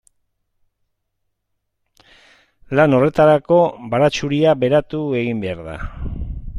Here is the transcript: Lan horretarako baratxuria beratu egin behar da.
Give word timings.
Lan 2.79 2.97
horretarako 3.01 3.61
baratxuria 3.95 4.57
beratu 4.65 5.07
egin 5.23 5.45
behar 5.47 5.67
da. 5.69 5.81